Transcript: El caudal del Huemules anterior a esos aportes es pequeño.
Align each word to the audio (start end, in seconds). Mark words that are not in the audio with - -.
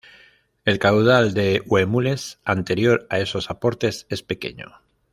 El 0.65 0.79
caudal 0.79 1.35
del 1.35 1.61
Huemules 1.67 2.39
anterior 2.43 3.05
a 3.11 3.19
esos 3.19 3.51
aportes 3.51 4.07
es 4.09 4.23
pequeño. 4.23 4.81